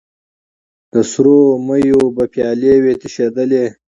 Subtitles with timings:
[0.93, 3.65] د سرو میو به پیالې وې تشېدلې